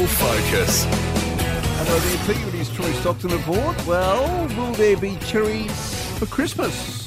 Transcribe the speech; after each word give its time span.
Rural 0.00 0.14
Focus. 0.14 0.86
Hello 0.88 1.98
there 1.98 2.34
to 2.34 2.40
you, 2.40 2.48
it 2.48 2.54
is 2.54 2.70
Troy 2.70 2.90
Stockton 2.92 3.32
aboard. 3.32 3.76
Well, 3.86 4.48
will 4.56 4.72
there 4.72 4.96
be 4.96 5.16
cherries 5.26 6.16
for 6.18 6.24
Christmas? 6.24 7.06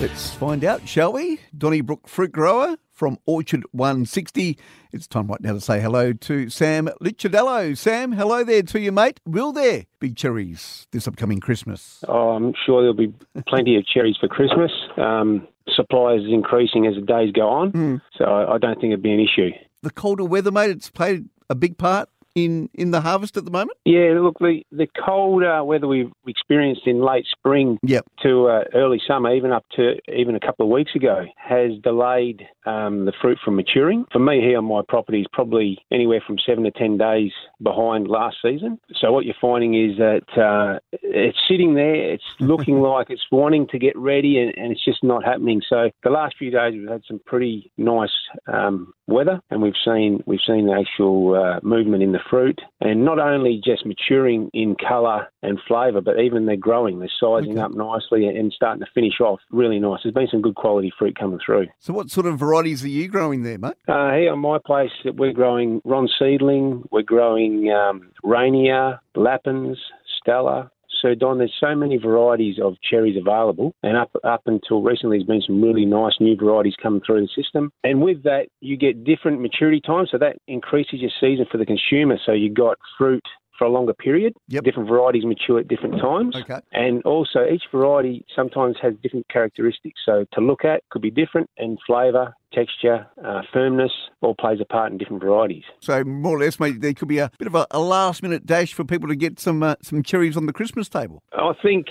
Let's 0.00 0.34
find 0.34 0.64
out, 0.64 0.88
shall 0.88 1.12
we? 1.12 1.38
Donnybrook 1.56 2.08
fruit 2.08 2.32
grower 2.32 2.76
from 2.92 3.18
Orchard 3.24 3.62
160. 3.70 4.58
It's 4.92 5.06
time 5.06 5.28
right 5.28 5.40
now 5.40 5.52
to 5.52 5.60
say 5.60 5.80
hello 5.80 6.12
to 6.12 6.50
Sam 6.50 6.88
Licciardello. 7.00 7.78
Sam, 7.78 8.10
hello 8.10 8.42
there 8.42 8.62
to 8.62 8.80
you, 8.80 8.90
mate. 8.90 9.20
Will 9.24 9.52
there 9.52 9.84
be 10.00 10.12
cherries 10.12 10.88
this 10.90 11.06
upcoming 11.06 11.38
Christmas? 11.38 12.02
Oh, 12.08 12.30
I'm 12.30 12.52
sure 12.66 12.80
there'll 12.80 12.94
be 12.94 13.14
plenty 13.46 13.76
of 13.76 13.86
cherries 13.86 14.16
for 14.18 14.26
Christmas. 14.26 14.72
Um, 14.96 15.46
supply 15.72 16.14
is 16.14 16.22
increasing 16.28 16.84
as 16.84 16.96
the 16.96 17.00
days 17.00 17.30
go 17.30 17.48
on, 17.48 18.02
so 18.16 18.24
I, 18.24 18.54
I 18.54 18.58
don't 18.58 18.74
think 18.80 18.90
it'd 18.92 19.04
be 19.04 19.12
an 19.12 19.20
issue. 19.20 19.50
The 19.82 19.90
colder 19.90 20.24
weather, 20.24 20.50
mate, 20.50 20.70
it's 20.70 20.90
played 20.90 21.28
a 21.50 21.54
big 21.54 21.78
part 21.78 22.08
in, 22.34 22.68
in 22.74 22.90
the 22.90 23.00
harvest 23.00 23.36
at 23.36 23.44
the 23.44 23.50
moment? 23.50 23.78
Yeah, 23.84 24.18
look, 24.20 24.38
the, 24.38 24.62
the 24.70 24.86
cold 25.04 25.42
uh, 25.42 25.62
weather 25.64 25.86
we've 25.86 26.12
experienced 26.26 26.82
in 26.86 27.00
late 27.00 27.26
spring 27.30 27.78
Yep. 27.82 28.04
to 28.22 28.48
uh, 28.48 28.64
early 28.74 29.00
summer, 29.06 29.34
even 29.34 29.52
up 29.52 29.64
to 29.76 29.94
even 30.12 30.34
a 30.34 30.40
couple 30.40 30.66
of 30.66 30.72
weeks 30.72 30.94
ago, 30.94 31.24
has 31.36 31.72
delayed 31.82 32.46
um, 32.68 33.04
the 33.06 33.12
fruit 33.20 33.38
from 33.44 33.56
maturing. 33.56 34.04
For 34.12 34.18
me 34.18 34.40
here 34.40 34.58
on 34.58 34.64
my 34.64 34.82
property 34.88 35.20
is 35.20 35.26
probably 35.32 35.78
anywhere 35.90 36.22
from 36.26 36.36
seven 36.46 36.64
to 36.64 36.70
ten 36.70 36.98
days 36.98 37.32
behind 37.62 38.08
last 38.08 38.36
season. 38.42 38.78
So 39.00 39.12
what 39.12 39.24
you're 39.24 39.34
finding 39.40 39.74
is 39.74 39.96
that 39.98 40.22
uh, 40.40 40.78
it's 40.92 41.38
sitting 41.48 41.74
there, 41.74 41.94
it's 42.12 42.24
looking 42.40 42.80
like 42.80 43.10
it's 43.10 43.24
wanting 43.30 43.66
to 43.68 43.78
get 43.78 43.96
ready, 43.96 44.38
and, 44.38 44.52
and 44.56 44.72
it's 44.72 44.84
just 44.84 45.02
not 45.02 45.24
happening. 45.24 45.60
So 45.68 45.90
the 46.02 46.10
last 46.10 46.36
few 46.38 46.50
days 46.50 46.74
we've 46.74 46.88
had 46.88 47.02
some 47.08 47.20
pretty 47.26 47.70
nice 47.76 48.10
um, 48.52 48.92
weather, 49.06 49.40
and 49.50 49.62
we've 49.62 49.72
seen 49.84 50.22
we've 50.26 50.40
seen 50.46 50.66
the 50.66 50.72
actual 50.78 51.34
uh, 51.34 51.60
movement 51.62 52.02
in 52.02 52.12
the 52.12 52.20
fruit, 52.30 52.60
and 52.80 53.04
not 53.04 53.18
only 53.18 53.60
just 53.64 53.86
maturing 53.86 54.50
in 54.52 54.76
colour 54.76 55.28
and 55.42 55.58
flavour, 55.66 56.00
but 56.00 56.18
even 56.20 56.46
they're 56.46 56.56
growing, 56.56 56.98
they're 56.98 57.08
sizing 57.20 57.52
Okay. 57.52 57.60
up 57.60 57.72
nicely 57.72 58.26
and 58.26 58.52
starting 58.52 58.80
to 58.84 58.90
finish 58.92 59.20
off 59.20 59.40
really 59.50 59.78
nice. 59.78 60.00
There's 60.02 60.14
been 60.14 60.28
some 60.30 60.42
good 60.42 60.54
quality 60.56 60.92
fruit 60.98 61.18
coming 61.18 61.38
through. 61.44 61.66
So, 61.78 61.92
what 61.92 62.10
sort 62.10 62.26
of 62.26 62.42
varieties 62.58 62.84
are 62.84 62.88
you 62.88 63.08
growing 63.08 63.42
there, 63.44 63.58
mate? 63.58 63.74
Uh, 63.86 64.12
here 64.14 64.32
on 64.32 64.40
my 64.40 64.58
place, 64.64 64.90
we're 65.04 65.32
growing 65.32 65.80
Ron 65.84 66.08
Seedling, 66.18 66.82
we're 66.90 67.02
growing 67.02 67.70
um, 67.70 68.10
Rainier, 68.24 69.00
Lapins, 69.14 69.78
Stella, 70.20 70.68
so 71.00 71.14
Don. 71.14 71.38
There's 71.38 71.54
so 71.60 71.76
many 71.76 71.98
varieties 71.98 72.56
of 72.60 72.74
cherries 72.82 73.16
available, 73.16 73.74
and 73.84 73.96
up 73.96 74.10
up 74.24 74.42
until 74.46 74.82
recently, 74.82 75.18
there's 75.18 75.28
been 75.28 75.42
some 75.46 75.62
really 75.62 75.84
nice 75.84 76.14
new 76.18 76.36
varieties 76.36 76.74
coming 76.82 77.00
through 77.06 77.20
the 77.20 77.28
system. 77.40 77.70
And 77.84 78.02
with 78.02 78.24
that, 78.24 78.48
you 78.60 78.76
get 78.76 79.04
different 79.04 79.40
maturity 79.40 79.80
times, 79.80 80.08
so 80.10 80.18
that 80.18 80.38
increases 80.48 81.00
your 81.00 81.12
season 81.20 81.46
for 81.50 81.58
the 81.58 81.66
consumer. 81.66 82.18
So 82.26 82.32
you've 82.32 82.54
got 82.54 82.76
fruit 82.98 83.22
for 83.58 83.64
a 83.64 83.70
longer 83.70 83.92
period. 83.94 84.32
Yep. 84.48 84.64
Different 84.64 84.88
varieties 84.88 85.24
mature 85.24 85.58
at 85.58 85.68
different 85.68 86.00
times. 86.00 86.36
Okay. 86.36 86.60
And 86.72 87.02
also, 87.02 87.44
each 87.44 87.64
variety 87.72 88.24
sometimes 88.34 88.76
has 88.80 88.94
different 89.02 89.28
characteristics. 89.28 90.00
So 90.06 90.24
to 90.32 90.40
look 90.40 90.64
at 90.64 90.82
could 90.90 91.02
be 91.02 91.10
different, 91.10 91.50
and 91.58 91.78
flavour, 91.86 92.34
texture, 92.52 93.06
uh, 93.24 93.42
firmness 93.52 93.90
all 94.22 94.34
plays 94.34 94.58
a 94.60 94.64
part 94.64 94.90
in 94.92 94.98
different 94.98 95.22
varieties. 95.22 95.64
So, 95.80 96.02
more 96.04 96.36
or 96.36 96.40
less, 96.40 96.58
mate, 96.58 96.80
there 96.80 96.94
could 96.94 97.08
be 97.08 97.18
a 97.18 97.30
bit 97.38 97.46
of 97.48 97.54
a, 97.54 97.66
a 97.70 97.80
last 97.80 98.22
minute 98.22 98.46
dash 98.46 98.72
for 98.72 98.84
people 98.84 99.08
to 99.08 99.16
get 99.16 99.38
some 99.38 99.62
uh, 99.62 99.74
some 99.82 100.02
cherries 100.02 100.36
on 100.36 100.46
the 100.46 100.52
Christmas 100.52 100.88
table. 100.88 101.22
I 101.32 101.52
think, 101.62 101.86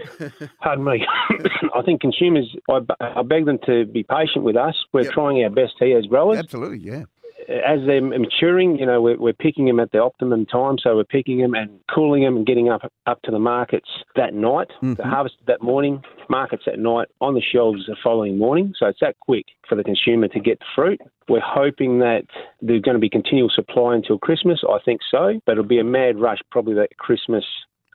pardon 0.62 0.84
me, 0.84 1.04
I 1.74 1.82
think 1.82 2.00
consumers, 2.00 2.54
I, 2.70 2.78
I 3.00 3.22
beg 3.22 3.46
them 3.46 3.58
to 3.66 3.84
be 3.86 4.02
patient 4.04 4.44
with 4.44 4.56
us. 4.56 4.74
We're 4.92 5.02
Yep. 5.02 5.12
trying 5.12 5.42
our 5.44 5.50
best 5.50 5.74
here 5.80 5.98
as 5.98 6.06
growers. 6.06 6.38
Absolutely, 6.38 6.78
yeah. 6.78 7.04
As 7.48 7.80
they're 7.86 8.00
maturing, 8.00 8.78
you 8.78 8.86
know, 8.86 9.00
we're, 9.00 9.18
we're 9.18 9.32
picking 9.32 9.66
them 9.66 9.80
at 9.80 9.92
the 9.92 9.98
optimum 9.98 10.46
time. 10.46 10.76
So 10.78 10.96
we're 10.96 11.04
picking 11.04 11.38
them 11.38 11.54
and 11.54 11.80
cooling 11.92 12.22
them 12.22 12.36
and 12.36 12.46
getting 12.46 12.68
up 12.68 12.82
up 13.06 13.22
to 13.22 13.30
the 13.30 13.38
markets 13.38 13.88
that 14.16 14.34
night. 14.34 14.68
The 14.80 14.86
mm-hmm. 14.86 15.08
harvest 15.08 15.36
that 15.46 15.62
morning, 15.62 16.02
markets 16.28 16.64
at 16.66 16.78
night, 16.78 17.08
on 17.20 17.34
the 17.34 17.42
shelves 17.42 17.86
the 17.86 17.96
following 18.02 18.38
morning. 18.38 18.74
So 18.78 18.86
it's 18.86 19.00
that 19.00 19.16
quick 19.20 19.46
for 19.68 19.74
the 19.74 19.84
consumer 19.84 20.28
to 20.28 20.40
get 20.40 20.58
the 20.60 20.66
fruit. 20.74 21.00
We're 21.28 21.40
hoping 21.40 21.98
that 22.00 22.24
there's 22.60 22.82
going 22.82 22.96
to 22.96 23.00
be 23.00 23.08
continual 23.08 23.50
supply 23.50 23.94
until 23.94 24.18
Christmas. 24.18 24.62
I 24.68 24.78
think 24.84 25.00
so, 25.10 25.40
but 25.46 25.52
it'll 25.52 25.64
be 25.64 25.78
a 25.78 25.84
mad 25.84 26.18
rush 26.18 26.38
probably 26.50 26.74
that 26.74 26.96
Christmas 26.98 27.44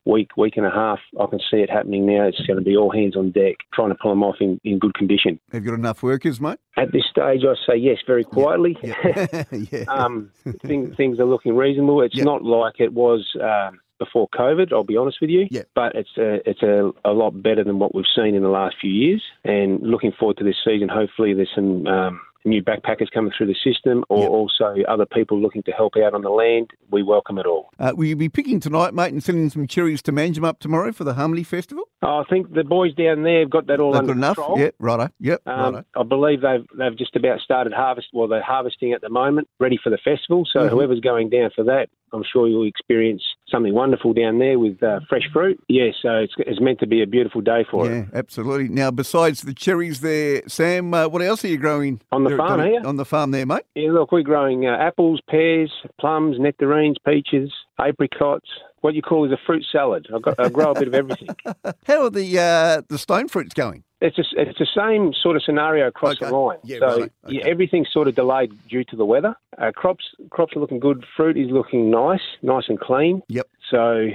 week, 0.07 0.35
week 0.38 0.57
and 0.57 0.66
a 0.66 0.69
half. 0.72 1.00
I 1.19 1.25
can 1.28 1.40
see 1.40 1.57
it 1.57 1.69
happening 1.69 2.06
now. 2.06 2.25
It's 2.28 2.40
going 2.47 2.57
to 2.57 2.63
be 2.63 2.75
all 2.78 2.91
hands 2.91 3.16
on 3.16 3.31
deck, 3.31 3.56
trying 3.73 3.90
to 3.90 3.95
pull 3.95 4.12
them 4.12 4.23
off 4.23 4.38
in, 4.40 4.59
in 4.63 4.79
good 4.79 4.94
condition. 4.94 5.40
Have 5.51 5.63
you 5.63 5.72
got 5.72 5.78
enough 5.78 6.01
workers, 6.03 6.40
mate? 6.40 6.59
At 6.78 6.91
this 6.91 7.03
stage, 7.09 7.41
I 7.44 7.53
say 7.69 7.78
yes, 7.78 7.97
very 8.07 8.23
quietly. 8.23 8.78
yeah. 8.81 9.38
um, 9.88 10.31
things, 10.66 10.95
things 10.95 11.19
are 11.19 11.25
looking 11.25 11.56
reasonable. 11.56 12.01
It's 12.01 12.16
Yep. 12.16 12.25
not 12.25 12.44
like 12.44 12.79
it 12.79 12.94
was 12.94 13.28
um, 13.41 13.79
before 14.00 14.28
COVID. 14.29 14.72
I'll 14.72 14.84
be 14.84 14.97
honest 14.97 15.18
with 15.22 15.29
you. 15.29 15.47
Yep. 15.51 15.69
But 15.75 15.95
it's 15.95 16.18
a, 16.18 16.50
it's 16.50 16.63
a, 16.63 16.91
a 17.06 17.12
lot 17.12 17.41
better 17.41 17.63
than 17.63 17.79
what 17.79 17.94
we've 17.94 18.06
seen 18.16 18.35
in 18.35 18.44
the 18.44 18.50
last 18.50 18.75
few 18.79 18.91
years. 18.91 19.22
And 19.44 19.81
looking 19.81 20.12
forward 20.18 20.38
to 20.38 20.44
this 20.44 20.57
season. 20.66 20.89
Hopefully, 20.89 21.34
there's 21.34 21.51
some. 21.53 21.85
Um, 21.88 22.22
New 22.46 22.62
backpackers 22.64 23.12
coming 23.14 23.31
through 23.38 23.48
the 23.48 23.56
system, 23.64 24.06
or 24.09 24.22
Yep. 24.24 24.30
also 24.30 24.75
other 24.88 25.06
people 25.06 25.40
looking 25.40 25.64
to 25.64 25.72
help 25.72 25.94
out 25.98 26.14
on 26.14 26.22
the 26.22 26.30
land. 26.30 26.70
We 26.92 27.03
welcome 27.03 27.38
it 27.38 27.46
all. 27.46 27.70
Uh, 27.80 27.92
will 27.96 28.06
you 28.06 28.16
be 28.16 28.30
picking 28.30 28.59
tonight, 28.59 28.94
mate, 28.94 29.12
and 29.12 29.22
sending 29.24 29.50
some 29.50 29.68
cherries 29.68 30.02
to 30.03 30.12
Manjimup 30.12 30.59
tomorrow 30.59 30.92
for 30.92 31.03
the 31.03 31.14
Harmony 31.16 31.44
Festival? 31.44 31.84
I 32.02 32.24
think 32.30 32.53
the 32.53 32.64
boys 32.64 32.94
down 32.94 33.24
there 33.24 33.42
have 33.42 33.50
got 33.50 33.68
that 33.68 33.80
all 33.80 33.92
They've 33.92 34.00
under 34.00 34.14
enough? 34.14 34.36
control. 34.38 34.59
Yeah, 34.59 34.70
righto. 34.80 35.09
Yep, 35.20 35.42
Um, 35.48 35.74
righto. 35.75 35.86
I 35.96 36.03
believe 36.03 36.42
they've 36.42 36.66
they've 36.78 36.98
just 36.98 37.16
about 37.16 37.40
started 37.42 37.74
harvest. 37.74 38.08
Well, 38.14 38.28
they're 38.28 38.42
harvesting 38.42 38.94
at 38.94 39.02
the 39.02 39.09
moment, 39.09 39.48
ready 39.59 39.78
for 39.84 39.90
the 39.90 39.98
festival. 39.98 40.46
So 40.46 40.59
Mhm. 40.62 40.69
whoever's 40.69 41.00
going 41.02 41.30
down 41.30 41.50
for 41.56 41.64
that, 41.66 41.90
I'm 42.14 42.24
sure 42.24 42.48
you'll 42.48 42.64
experience 42.68 43.24
something 43.50 43.74
wonderful 43.74 44.13
down 44.13 44.40
there 44.40 44.59
with 44.59 44.81
uh, 44.84 45.00
fresh 45.08 45.24
fruit. 45.31 45.59
Yeah, 45.68 45.91
so 46.02 46.18
it's, 46.18 46.34
it's 46.40 46.59
meant 46.62 46.80
to 46.80 46.88
be 46.88 47.02
a 47.02 47.08
beautiful 47.08 47.41
day 47.41 47.66
for 47.69 47.85
Yeah, 47.85 47.91
it. 47.91 47.96
Yeah, 48.12 48.19
absolutely. 48.19 48.69
Now, 48.69 48.91
besides 48.91 49.41
the 49.41 49.53
cherries 49.53 50.02
there, 50.02 50.44
Sam, 50.47 50.94
uh, 50.94 51.08
what 51.08 51.22
else 51.22 51.44
are 51.46 51.47
you 51.47 51.57
growing? 51.57 52.02
On 52.12 52.24
the 52.24 52.30
there 52.30 52.38
farm 52.38 52.62
here? 52.62 52.81
On 52.86 52.97
the 52.97 53.06
farm 53.06 53.31
there, 53.31 53.46
mate? 53.46 53.63
Yeah, 53.75 53.91
look, 53.91 54.12
we're 54.12 54.22
growing 54.22 54.66
uh, 54.68 54.78
apples, 54.80 55.22
pears, 55.30 55.72
plums, 56.00 56.38
nectarines, 56.40 56.97
peaches, 57.06 57.52
apricots. 57.80 58.50
What 58.81 58.94
you 58.94 59.02
call 59.02 59.25
is 59.25 59.31
a 59.31 59.38
fruit 59.46 59.66
salad. 59.72 60.07
I, 60.13 60.19
got, 60.19 60.40
I 60.40 60.50
grow 60.50 60.72
a 60.72 60.74
bit 60.75 60.88
of 60.88 60.94
everything. 60.94 61.30
How 61.86 62.03
are 62.06 62.09
the 62.09 62.40
uh, 62.40 62.81
the 62.88 62.97
stone 62.97 63.28
fruits 63.28 63.53
going? 63.53 63.84
It's 64.00 64.16
just, 64.16 64.30
it's 64.38 64.59
the 64.59 64.68
same 64.75 65.12
sort 65.24 65.35
of 65.35 65.44
scenario 65.44 65.88
across 65.88 66.18
Okay. 66.22 66.28
the 66.30 66.35
line. 66.35 66.58
Yeah, 66.63 66.78
so 66.80 66.88
righto. 66.88 67.09
yeah, 67.28 67.41
everything's 67.47 67.91
sort 67.91 68.08
of 68.08 68.13
delayed 68.16 68.52
due 68.69 68.84
to 68.85 68.96
the 68.96 69.06
weather. 69.06 69.35
Uh, 69.58 69.72
crops 69.72 70.06
crops 70.30 70.56
are 70.56 70.59
looking 70.59 70.80
good. 70.80 71.03
Fruit 71.16 71.35
is 71.38 71.50
looking 71.50 71.90
nice, 71.90 72.22
nice 72.44 72.66
and 72.69 72.80
clean. 72.80 73.24
Yep. 73.30 73.47
So 73.72 74.07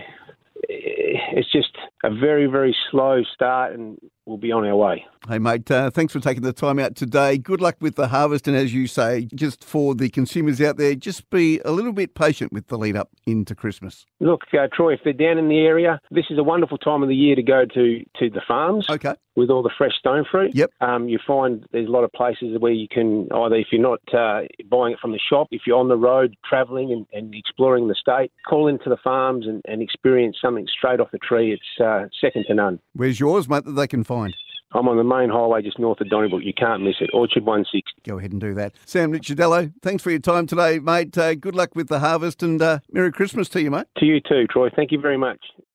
eh, 0.70 1.18
it's 1.32 1.50
just 1.50 1.76
a 2.04 2.10
very 2.14 2.46
very 2.46 2.76
slow 2.90 3.22
start, 3.34 3.72
and 3.74 3.98
we'll 4.26 4.36
be 4.36 4.52
on 4.52 4.64
our 4.66 4.76
way. 4.76 5.04
Hey, 5.28 5.38
mate, 5.38 5.70
uh, 5.70 5.88
thanks 5.90 6.12
for 6.12 6.20
taking 6.20 6.42
the 6.42 6.52
time 6.52 6.78
out 6.78 6.96
today. 6.96 7.38
Good 7.38 7.60
luck 7.60 7.76
with 7.80 7.94
the 7.94 8.08
harvest. 8.08 8.48
And 8.48 8.56
as 8.56 8.74
you 8.74 8.86
say, 8.88 9.28
just 9.34 9.62
for 9.62 9.94
the 9.94 10.08
consumers 10.08 10.60
out 10.60 10.78
there, 10.78 10.94
just 10.96 11.30
be 11.30 11.60
a 11.64 11.70
little 11.70 11.92
bit 11.92 12.14
patient 12.14 12.52
with 12.52 12.66
the 12.66 12.76
lead 12.76 12.96
up 12.96 13.10
into 13.24 13.54
Christmas. 13.54 14.04
Look, 14.18 14.42
uh, 14.52 14.66
Troy, 14.72 14.94
if 14.94 15.00
they're 15.04 15.12
down 15.12 15.38
in 15.38 15.48
the 15.48 15.60
area, 15.60 16.00
this 16.10 16.26
is 16.28 16.38
a 16.38 16.42
wonderful 16.42 16.78
time 16.78 17.02
of 17.02 17.08
the 17.08 17.14
year 17.14 17.36
to 17.36 17.42
go 17.42 17.64
to 17.64 18.04
to 18.18 18.30
the 18.30 18.42
farms. 18.46 18.88
Okay. 18.90 19.14
with 19.34 19.48
all 19.48 19.62
the 19.62 19.70
fresh 19.78 19.94
stone 19.98 20.24
fruit. 20.30 20.54
Yep. 20.54 20.70
Um, 20.80 21.08
you 21.08 21.18
find 21.26 21.64
there's 21.72 21.88
a 21.88 21.90
lot 21.90 22.04
of 22.04 22.12
places 22.12 22.56
where 22.58 22.72
you 22.72 22.86
can 22.88 23.28
either, 23.32 23.56
if 23.56 23.68
you're 23.72 23.80
not 23.80 24.00
uh, 24.12 24.42
buying 24.68 24.92
it 24.92 24.98
from 25.00 25.12
the 25.12 25.18
shop, 25.18 25.48
if 25.50 25.62
you're 25.66 25.78
on 25.78 25.88
the 25.88 25.96
road 25.96 26.36
travelling 26.44 26.92
and, 26.92 27.06
and 27.12 27.34
exploring 27.34 27.88
the 27.88 27.94
state, 27.94 28.30
call 28.46 28.68
into 28.68 28.90
the 28.90 28.98
farms 29.02 29.46
and, 29.46 29.62
and 29.64 29.82
experience 29.82 30.36
something 30.42 30.66
straight 30.66 31.00
off 31.00 31.10
the 31.12 31.18
tree. 31.18 31.52
It's 31.52 31.80
uh, 31.82 32.08
second 32.20 32.44
to 32.48 32.54
none. 32.54 32.80
Where's 32.92 33.20
yours, 33.20 33.48
mate, 33.48 33.64
that 33.64 33.72
they 33.72 33.86
can 33.86 34.04
find? 34.04 34.21
I'm 34.74 34.88
on 34.88 34.96
the 34.96 35.04
main 35.04 35.28
highway 35.28 35.62
just 35.62 35.78
north 35.78 36.00
of 36.00 36.08
Donnybrook. 36.08 36.42
You 36.44 36.54
can't 36.54 36.82
miss 36.82 36.96
it. 37.00 37.10
Orchard 37.12 37.44
160. 37.44 37.82
Go 38.08 38.18
ahead 38.18 38.32
and 38.32 38.40
do 38.40 38.54
that. 38.54 38.74
Sam 38.86 39.12
Licciardello, 39.12 39.72
thanks 39.82 40.02
for 40.02 40.10
your 40.10 40.18
time 40.18 40.46
today, 40.46 40.78
mate. 40.78 41.16
Uh, 41.16 41.34
good 41.34 41.54
luck 41.54 41.74
with 41.74 41.88
the 41.88 41.98
harvest 41.98 42.42
and 42.42 42.60
uh, 42.60 42.78
Merry 42.90 43.12
Christmas 43.12 43.48
to 43.50 43.62
you, 43.62 43.70
mate. 43.70 43.86
To 43.98 44.06
you 44.06 44.20
too, 44.20 44.46
Troy. 44.46 44.70
Thank 44.74 44.92
you 44.92 45.00
very 45.00 45.18
much. 45.18 45.40